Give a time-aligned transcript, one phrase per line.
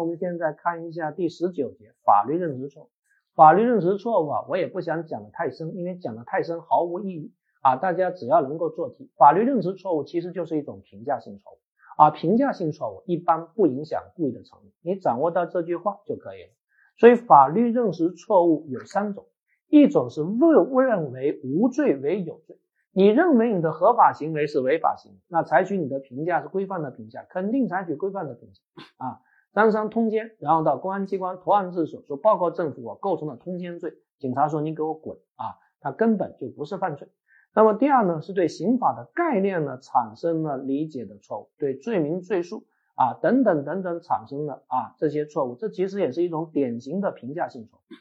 [0.00, 2.90] 我们现在看一下第十九节法律认知错误。
[3.34, 7.76] 法律认知错误啊，我也不想讲的太深，因为讲的太深毫无意义啊。
[7.76, 11.58] 大家只要能够做题，法律认知错误其实就是一种评价性错误
[11.98, 12.10] 啊。
[12.10, 16.48] 评价性错误一般不影响故意的成立，你掌握到这句话就可以了。
[16.96, 19.26] 所以法律认识错误有三种，
[19.68, 22.58] 一种是误认为无罪为有罪。
[22.92, 28.60] 你认为你的合法行为是违法行为，那采取你的评价是规范的评价，肯定采取规范的评价
[28.96, 29.20] 啊。
[29.52, 37.08] 张三通奸，然后到公安机关投案自首，说报告政府我构成了通奸罪，警察说你给我滚啊，他根本就不是犯罪。
[37.54, 42.64] 那么第二呢，是对刑法的概念呢产生了理解的错误，对罪名罪数
[42.94, 47.94] 啊等等等等产生了啊这些错误，这其实也是一种典型的评价性错误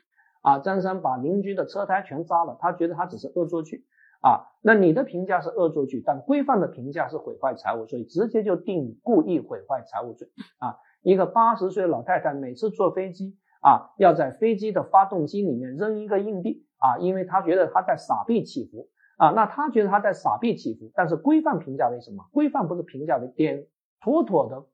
[0.48, 0.60] 啊。
[0.60, 3.86] 张三把邻居的车胎全扎了，他觉得他只是恶作剧。
[4.22, 10.76] 啊，那你的评价是恶作剧，但规范的评价是毁坏财物，所以直接就定故意毁坏财物罪啊。
[11.02, 19.32] 一个八十岁的老太太每次坐飞机啊，要在飞机的发动机里面扔一个硬币啊，因为她觉得她在撒币祈福啊。
[19.32, 22.26] 那她觉得她在撒币祈福，但是规范评价为什么？
[22.32, 23.68] 规范不是评价为点
[24.02, 24.66] 妥妥的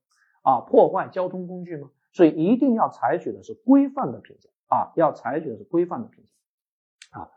[0.44, 1.90] 啊破坏交通工具吗？
[2.12, 7.30] 所以一定要采取的是规范的评价啊，要采取的是规范的评价啊。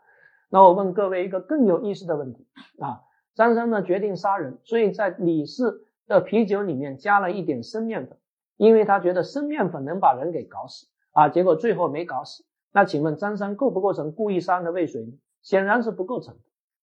[0.49, 2.47] 那我问各位一个更有意思的问题
[2.79, 3.01] 啊，
[3.33, 8.18] 张三呢决定杀人，所以在李四的啤酒里面加了一点生面粉，
[8.59, 12.43] 因为他觉得生面粉能把人给搞死啊，结果最后没搞死。
[12.73, 15.13] 那请问张三构不构成故意杀人的未遂呢？
[15.41, 16.41] 显然是不构成的，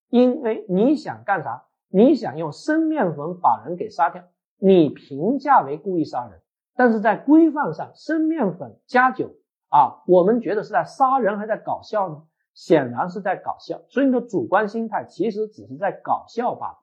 [0.09, 1.65] 因为你想干啥？
[1.89, 4.23] 你想用生面粉把人给杀掉，
[4.57, 6.41] 你评价为故意杀人，
[6.75, 9.35] 但是在规范上，生面粉加酒
[9.69, 12.23] 啊，我们觉得是在杀人，还在搞笑呢？
[12.55, 16.77] 显然是在搞笑，所以你的主观心态其实只是在搞笑罢了。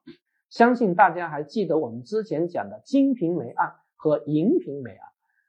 [0.49, 5.05] 相信大家还记得我们之前讲的《金瓶梅案》和《银瓶梅啊》。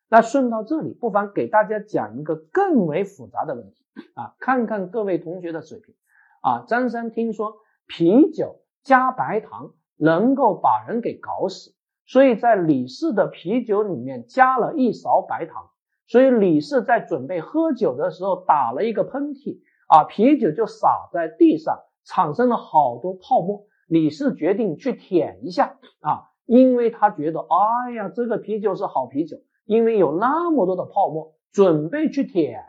[0.08, 3.84] 那顺到这里，不妨给大家讲一个更为复杂的问题
[4.14, 5.94] 啊，看看各位同学的水平
[6.42, 6.64] 啊。
[6.66, 7.56] 张三听说
[7.86, 11.74] 啤酒加白糖能够把人给搞死，
[12.06, 15.70] 所以在李四的啤酒里面加了一勺白糖，
[16.06, 19.60] 所以李四在准备喝酒的时候打了一个喷嚏。
[19.88, 23.66] 啊，啤酒就洒在地上，产生了好多泡沫。
[23.86, 32.64] 李四决定去舔一下啊，因为他觉得，哎呀，这个啤酒是好啤酒，因为有那么多的泡沫，准备去舔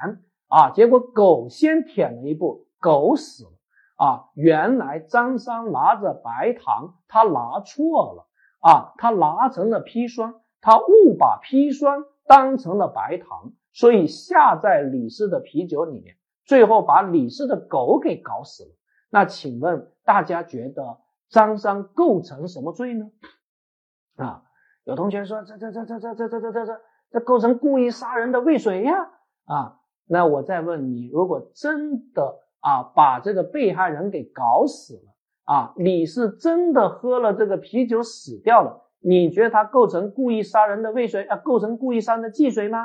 [0.47, 0.71] 啊。
[0.71, 3.51] 结果狗先舔了一步，狗死了
[3.97, 4.25] 啊。
[4.33, 8.27] 原来张三拿着白糖，他拿错了
[8.59, 16.15] 啊，他拿成了砒霜，他误把砒霜当成了白糖，所以下在李四的啤酒里面。
[16.45, 18.69] 最后把李四的狗给搞死了。
[19.09, 20.97] 那请问大家觉得
[21.29, 23.11] 张三构成什么罪呢？
[24.17, 24.43] 啊，
[24.83, 28.93] 有同学说这这这这这这这这这这这构成故意杀人的未遂呀？
[29.45, 41.37] 啊，那我再问你，如果真的啊把这个被害人给搞死了啊，你是真的喝了这个啤酒死掉了，你觉得他构成故意杀人的未遂啊？
[41.37, 42.79] 构成故意杀人的既遂吗？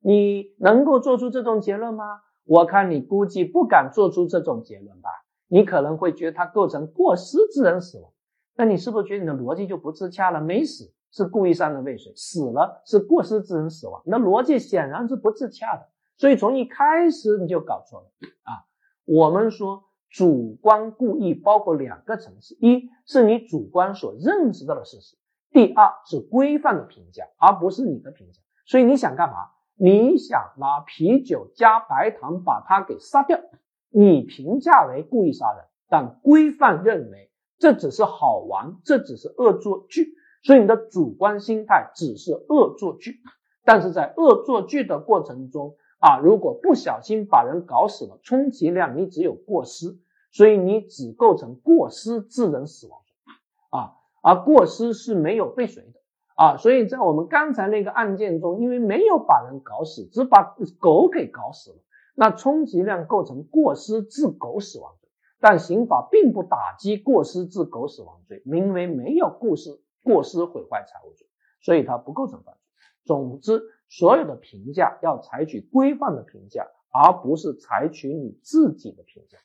[0.00, 2.04] 你能够做出这种结论吗？
[2.44, 5.08] 我看你估计不敢做出这种结论吧？
[5.48, 8.11] 你可能会觉得他构成过失致人死亡，
[8.54, 10.40] 那你是不是觉得你的逻辑就不自洽了？
[10.40, 15.88] 没死是故意杀人未遂，死了是过失致人死亡，那逻辑显然是不自洽的。
[16.18, 18.06] 所以从一开始你就搞错了
[18.42, 18.64] 啊！
[19.04, 25.16] 我们说主观故意包括两个层次：一是你主观所认识到的事实；
[25.50, 28.40] 第二是规范的评价，而不是你的评价。
[28.66, 29.34] 所以你想干嘛？
[29.74, 33.40] 你想拿啤酒加白糖把他给杀掉，
[33.88, 37.31] 你评价为故意杀人，但规范认为
[37.62, 43.20] 这只是好玩，这只是恶作剧，所以你的主观心态只是恶作剧。
[43.64, 49.96] 但是在恶作剧的过程中啊，如果不小心把人搞死了，充其量你只有过失，
[50.32, 53.32] 所以你只构成过失致人死亡罪
[53.70, 56.00] 啊，而过失是没有未遂的。
[56.34, 61.76] 啊，所以在我们刚才那个案件中，因为没有把人搞死，只把狗给搞死了，
[62.16, 64.94] 那充其量构成过失致狗死亡。
[65.42, 71.26] 但刑法并不打击过失致狗死亡罪，因为没有过失过失毁坏财物罪，
[71.60, 72.60] 所以它不构成犯罪。
[73.04, 79.38] 总之，所有的评价要采取规范的评价，而不是采取你自己的评价。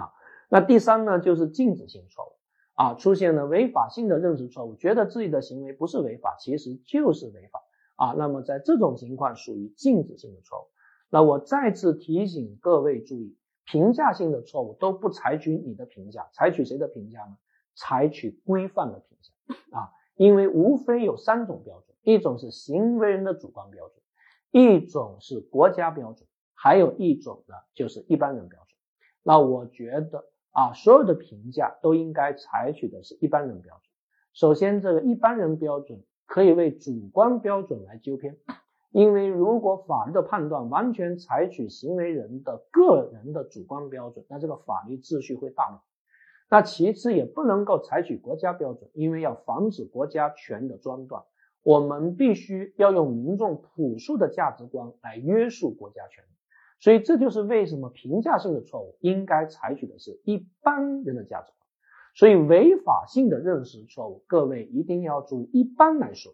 [0.00, 0.10] 啊，
[0.48, 2.32] 那第三呢，就是禁止性错误。
[2.74, 7.62] 啊，出现了违法性的认识错误，觉得自己的行为不是违法，其实就是违法
[7.96, 8.14] 啊。
[8.18, 10.64] 那么在这种情况属于禁止性的错误。
[11.08, 13.34] 那我再次提醒各位注意，
[13.66, 17.36] 评价性的错误都不采取你的评价，采取谁的评价呢？
[17.74, 24.02] 采取规范的评价啊，因为无非有三种标准，一种是行为人的主观标准，
[24.50, 28.68] 一种是国家标准，还有一种呢就是一般人标准。
[29.22, 33.82] 那我觉得啊，所有的评价都应该采取的是一般人标准。
[34.32, 38.38] 首先，这个一般人标准可以为主观标准来纠偏，
[38.90, 45.80] 因为如果法律的判断完全采取行为人的个人的主观标准，那这个法律秩序会大乱。
[46.48, 51.24] 那其次也不能够采取国家标准，因为要防止国家权的专断，
[51.62, 56.24] 我们必须要用民众朴素的价值观来约束国家权。
[56.78, 61.66] 所以这就是为什么评价性的错误应该采取的是一般人的价值观。
[62.14, 65.50] 所以违法性的认识错误，各位一定要注意。
[65.52, 66.32] 一般来说，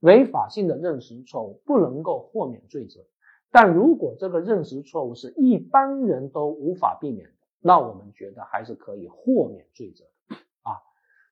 [0.00, 3.00] 违法性的认识错误不能够豁免罪责，
[3.50, 10.78] 但如果这个认识错误是一般人都无法避免的，那我们觉得还是可以豁免罪责的啊。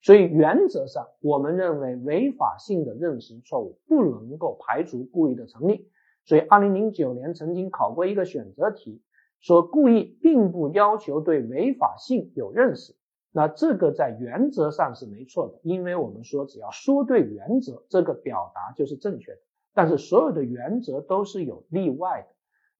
[0.02, 5.88] 所以原则上，我们认为违法性的认识错误不能够排除故意的成立。
[6.24, 9.00] 所以，二零零九年曾经考过一个选择题，
[9.38, 12.95] 说故意并不要求对违法性有认识。
[13.36, 19.38] 那这个在原则上是没错的，因为我们说只要说对原则，这个表达就是正确的。
[19.74, 22.28] 但是所有的原则都是有例外的。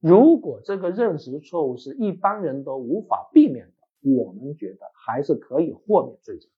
[0.00, 6.48] 如果这个认识错误是一般人都无法避免的，我们觉得还是可以豁免罪责。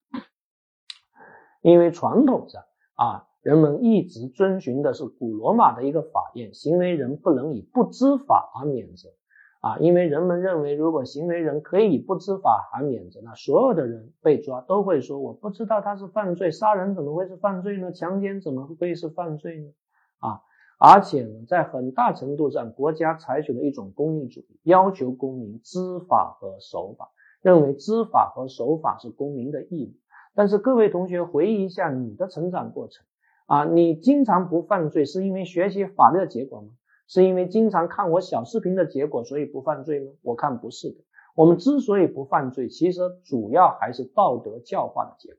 [1.60, 2.62] 因为传统上
[2.94, 3.24] 啊。
[3.40, 9.10] 人们一直遵循的是古罗马的一个法院，行为人不能以不知法而免责
[9.60, 17.90] 啊，因为人们认为，如果行为人可以不知法而免责，那所有的人被抓都会说我不知道他是犯罪，杀人怎么会是犯罪呢？
[17.90, 19.70] 强奸怎么会是犯罪呢？
[20.20, 20.40] 啊，
[20.78, 27.10] 而且呢，在很大程度上，国家采取了一种功利主义，要求公民知法和守法，
[27.42, 29.98] 认为知法和守法是公民的义务。
[30.34, 33.04] 但是各位同学回忆一下你的成长过程。
[33.46, 36.68] 啊，你经常不犯罪，是因为学习法律的结果吗？
[37.08, 40.12] 是因为经常看我小视频的结果，所以不犯罪吗？
[40.22, 40.96] 我看不是的。
[41.34, 45.38] 我们之所以不犯罪，其实主要还是道德教化的结果。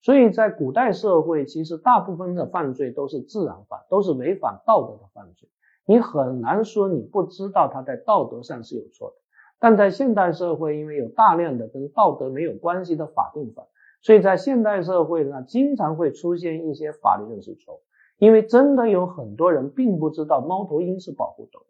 [0.00, 5.48] 所以在古代社会，其实大部分的犯罪都是自然犯，都是违反道德的犯罪。
[5.86, 9.16] 你很难说你不知道他在道德上是有错的。
[9.58, 13.64] 但在现代社会，因为有大量的跟道德没有关系的法定犯。
[14.02, 17.80] 所以在现代社会呢，经常会出现一些法律认识错误，
[18.18, 21.64] 因为真的有很多人并不知道猫头鹰是保护动物，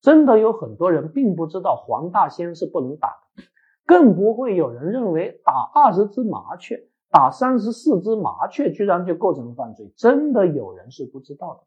[0.00, 3.42] 真的有很多人并不知道黄大仙是不能打的，
[3.86, 11.60] 更不会有人认为打二十只麻雀、打三十四只麻雀居然就构成犯罪，真的有人是不知道的。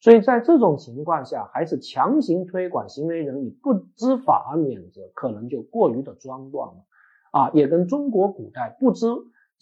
[0.00, 6.84] 所以在这种情况下，还是强行推广行为人以不知法而免责，可能就过于的庄断了
[7.32, 9.06] 啊，也跟中国古代不知。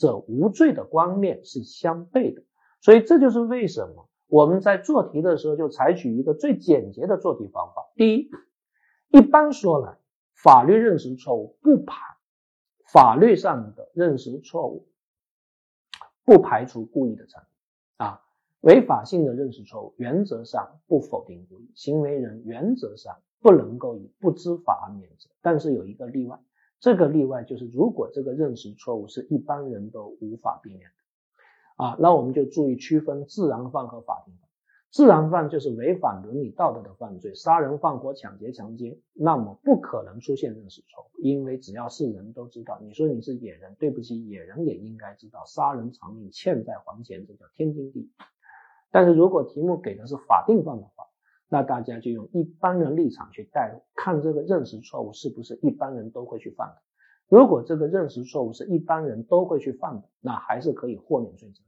[0.00, 2.40] 者无罪的观念是相悖的，
[2.80, 7.90] 所以这就是为什么我们在做题的时候就采取一个最简洁的做题方法。
[7.96, 8.30] 第一，
[9.08, 9.98] 一般说来，
[10.34, 11.96] 法律认识错误不排
[12.92, 14.86] 法律上的认识错误
[16.24, 17.46] 不排除故意的成立
[17.96, 18.22] 啊，
[18.60, 26.38] 违法性的认识错误原则上不否定故意，行为人原则上不能够以不知法而免责，但是有一个例外。
[26.80, 30.96] 这个例外就是，如果这个认识错误是一般人都无法避免的，
[31.78, 34.48] 啊，那我们就注意区分自然犯和法定犯。
[34.90, 42.80] 自然犯就是违反伦理道德的犯罪，杀人放火、抢劫、强奸，那么不可能出现认识错误，因为只要是人都知道。
[42.82, 48.10] 你说你是野人，对不起，野人也应该知道，杀人偿命，欠债还钱，这叫天经地义。
[48.90, 51.04] 但是如果题目给的是法定犯的话，
[51.48, 56.76] 那大家就用一般人立场去代入，看这个认识错误是不是一般人都会去犯的。
[57.28, 61.62] 如果这个认识错误是一般人都会去犯的，那还是可以豁免罪责。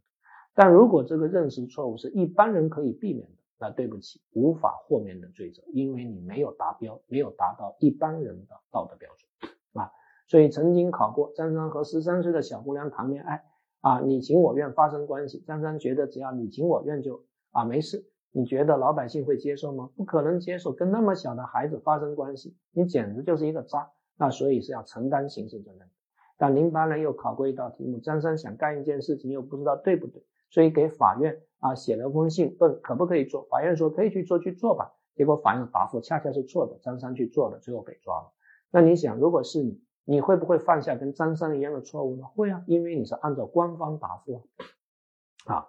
[0.60, 9.90] 但如果这个认识错误是一般人可以避免的，那对不起，无法豁免的罪责，因为你没有达标，没有达到一般人的道德标准啊。
[10.26, 13.42] 所以曾经考过，张三和十三岁的小姑娘谈恋爱
[13.80, 18.04] 啊，你情我愿发生关系，张三觉得只要你情我愿就啊没事。
[18.30, 19.88] 你觉得老百姓会接受吗？
[19.96, 23.90] 不可能接受，跟那么小的孩子发生关系，你简直就是一个渣。
[24.18, 25.88] 那所以是要承担刑事责任。
[26.36, 33.44] 但零八年又考过一道题目，张三想干一件事情，又不知道对不对，所以给法院啊写了封信，问可不可以做。
[33.44, 34.92] 法院说可以去做，去做吧。
[35.14, 38.32] 结果法院答复恰恰是错的，张三去做了，最后被抓了。
[38.70, 42.24] 那你想，如果是你，你会不会犯下跟张三一样的错误呢？
[42.34, 44.42] 会啊，因为你是按照官方答复
[45.46, 45.54] 啊。
[45.54, 45.66] 啊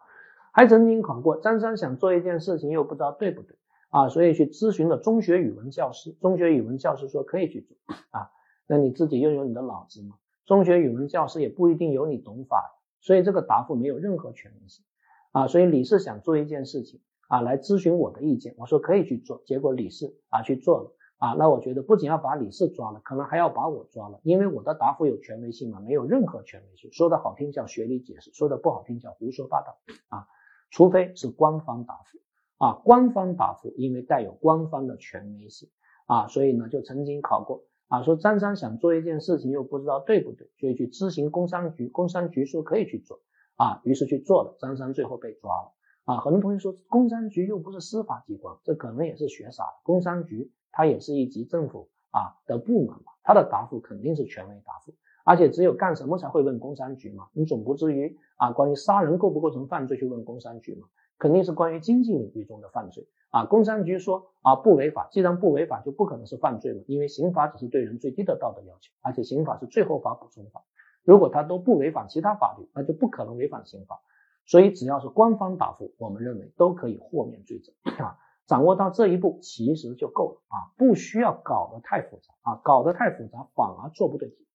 [0.54, 3.56] 还曾经考过，张三想做一件事情，又不知道对不对
[3.90, 6.12] 啊，所以去咨询了中学语文教师。
[6.20, 7.78] 中学语文教师说可以去做
[8.10, 8.30] 啊，
[8.68, 10.18] 那你自己又有你的脑子吗？
[10.46, 14.86] 中学语文教师也不一定有你懂法，所以这个答复没有任何权威性
[15.32, 15.48] 啊。
[15.48, 25.80] 所以李四想做一件事情啊来咨询我的意见，我说可以去做，结果李四啊去做了啊，那我觉得不仅要把李四抓了，可能还要把我抓了，因为我的答复有权威性吗？
[25.80, 29.78] 没有任何权威性，说的好听叫学理解释，说的不好听叫胡说八道
[30.10, 30.28] 啊，
[30.70, 32.20] 除非是官方答复
[32.58, 35.70] 啊，官方答复因为带有官方的权威性
[36.06, 37.64] 啊，所以呢就曾经考过。
[37.92, 43.20] 啊，说张三想做一件事情，又不知道对不对，所以去咨询工商局，工商局说可以去做，
[43.58, 45.74] 啊，于是去做了，张三最后被抓了，
[46.06, 54.94] 啊，很多同学说工商局又不是司法机关，这可能也是学傻了，工商局它也是一级政府啊的部门嘛，它的答复肯定是权威答复，
[55.26, 60.88] 而且只有干什么才会问工商局嘛，你总不至于啊，关于杀人构不构成犯罪去问工商局嘛，
[61.22, 63.08] 肯定是关于经济领域中的犯罪。
[63.30, 70.64] 啊，工商局说啊不违法，既然不违法，就不可能是犯罪了，因为刑法只是对人最低的道德要求，而且刑法是最后法补充法，
[71.04, 74.02] 如果他都不违反其他法律，那就不可能违反刑法，
[74.46, 77.72] 所以只要是官方答复，我们认为都可以豁免罪责
[78.04, 78.18] 啊。
[78.48, 84.46] 掌握到这一步其实就够了啊，不需要搞得太复杂啊，搞得太复杂反而做不对题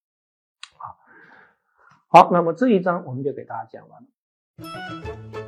[0.77, 0.85] 啊。
[2.09, 5.46] 好，那么这一章我们就给大家讲完了。